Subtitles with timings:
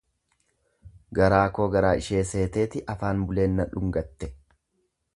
[1.19, 4.35] Garaa koo garaa ishee seeteeti afaan buleen na dhungatte.